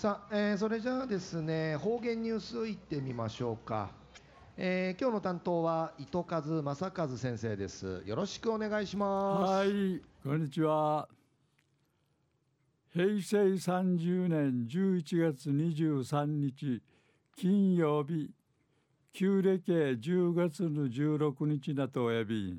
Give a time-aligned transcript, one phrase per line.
[0.00, 3.90] さあ、えー、それじゃあですね方言ニュースいってみましょうか、
[4.56, 8.02] えー、今日の担当は糸数正和先生です。
[8.06, 9.52] よろしくお願いします。
[9.52, 11.06] はいこんにちは。
[12.94, 16.82] 平成30年11月23日
[17.36, 18.30] 金曜日
[19.12, 22.58] 旧暦10月の16日なとおやび。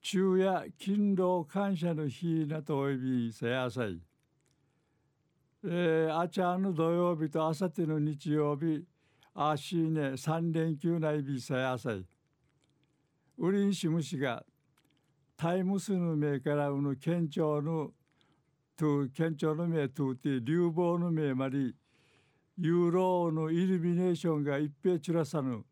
[0.00, 4.05] 昼夜勤労感謝の日なとおやびせやさい。
[5.68, 8.84] えー、あちゃの土曜日とあさっての日曜日
[9.34, 12.04] あしね3連休内日さやさい。
[13.38, 14.44] ウリンシムシが
[15.36, 17.90] タイムスの目からうぬ県庁の
[18.76, 21.72] と県庁の目とって流亡の目まで
[22.56, 25.64] ユーロのイルミネーションが一平ちらさぬ。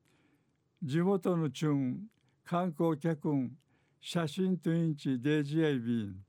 [0.82, 2.00] 地元のチュン
[2.44, 3.32] 観光客
[4.00, 6.23] 写真とインチデジエイビン。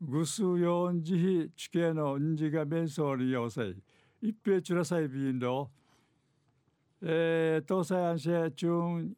[0.00, 3.74] ぐすよんじひ地形のんじが弁装に要塞
[4.22, 5.70] 一平チュラサイビンド
[7.02, 8.68] えー、東西安市中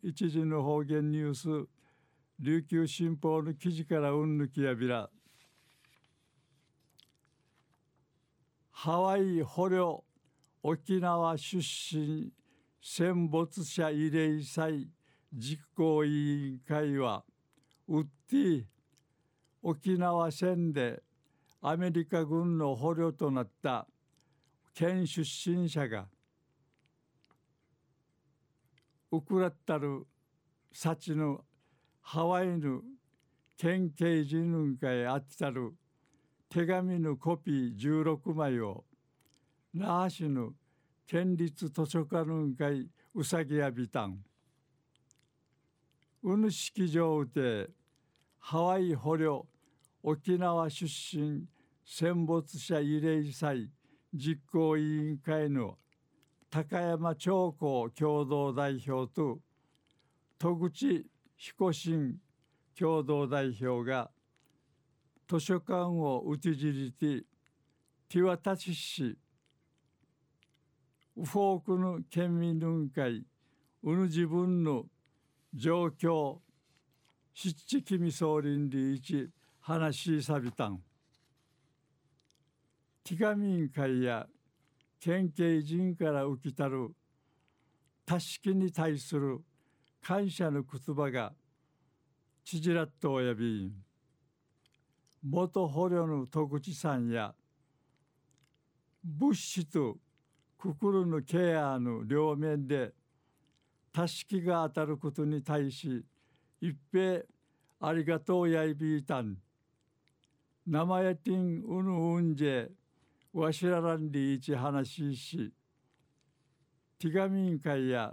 [0.05, 1.69] 一時の方言ニュース。
[2.39, 5.11] 琉球新報の記事からうんぬきやびら。
[8.71, 10.05] ハワイ捕虜。
[10.63, 12.31] 沖縄出身。
[12.81, 14.89] 戦没者慰霊祭。
[15.33, 17.25] 実行委員会は。
[17.89, 18.65] ウッディ
[19.63, 21.03] 沖縄戦で
[21.61, 23.87] アメリカ軍の捕虜となった
[24.75, 26.07] 県出身者が
[29.13, 30.07] ウクラッタル
[30.73, 31.45] サチの
[32.01, 32.81] ハワイの
[33.57, 35.75] 県警人運会あったる
[36.49, 38.85] 手紙のコピー16枚を
[39.73, 40.51] 那覇市の
[41.07, 44.19] 県立図書館運会うさぎやびたん。
[46.25, 47.69] うぬ式場で
[48.39, 49.47] ハワイ捕虜
[50.03, 51.47] 沖縄出身
[51.85, 53.71] 戦没者慰霊祭
[54.13, 55.79] 実行委員会の
[56.51, 59.39] 高山長江共同代表と
[60.39, 62.17] 戸口彦新
[62.77, 64.11] 共同代表が
[65.29, 67.25] 図書館をうちじりて
[68.09, 69.17] ティワタチ市
[71.17, 73.25] ウフォークの県民運会
[73.85, 74.87] うぬ自分の
[75.55, 76.39] 状況
[77.35, 79.31] 七地み総林理一
[79.65, 80.83] 話しさびたん。
[83.05, 84.27] ティガミン会や
[84.99, 86.91] 県警人から浮きたる
[88.05, 89.41] たしきに対する
[90.03, 91.33] 感謝の言葉が
[92.45, 93.73] ちじらっとおやび
[95.23, 97.33] 元捕虜の徳地さんや
[99.05, 99.97] 物資と
[100.59, 102.91] 心のケアの両面で
[103.93, 106.05] たしきが当たることに対し
[106.61, 107.21] 一平
[107.81, 109.37] ありがとうやいびいたん。
[110.65, 112.69] 名前ティンウヌウンジェ
[113.33, 115.53] わしららんりいち話しし
[117.01, 118.13] ティガミン会や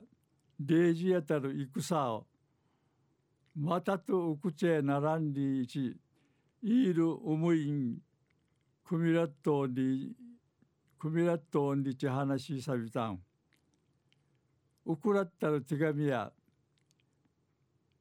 [0.59, 2.26] デージやたる戦を
[3.56, 5.96] またとうくちえならんりいち
[6.64, 7.98] イールウムイン
[8.84, 10.16] クミラットンリ
[10.98, 13.20] クミラットンリチ話さびたん。
[14.88, 16.32] ウクラッタる手紙や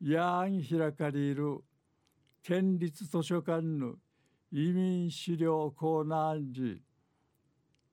[0.01, 1.59] やん開かれる
[2.43, 3.97] 県立図書館の
[4.51, 6.83] 移民資料コーナー時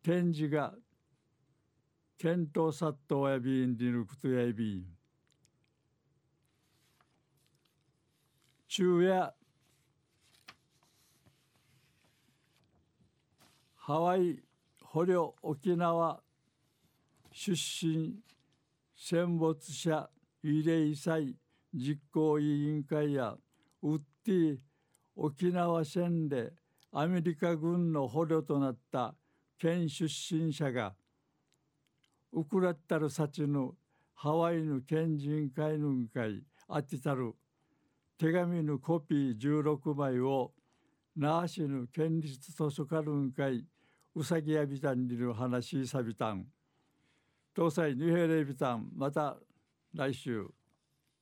[0.02, 0.74] 展示が
[2.18, 4.86] 検討殺到やびんりぬくとやびん
[8.68, 9.34] 昼夜
[13.76, 14.42] ハワイ
[14.82, 16.22] 捕虜沖縄
[17.32, 18.16] 出身
[18.96, 20.10] 戦没者
[20.44, 21.36] 慰霊祭
[21.74, 23.36] 実行委員会や
[23.82, 24.58] ウッディ
[25.16, 26.52] 沖縄戦で
[26.92, 29.16] アメリカ軍の捕虜となった
[29.58, 30.94] 県出身者が
[32.34, 33.76] ウクラッタルサチの
[34.14, 37.34] ハワイの県人会の会あってたる
[38.18, 40.52] 手紙のコピー16枚を
[41.16, 43.66] 那覇市の県立図書館の会
[44.16, 46.46] うさぎやびたんにる話さびたん
[47.56, 49.38] 東西二平礼びたんまた
[49.94, 50.46] 来週。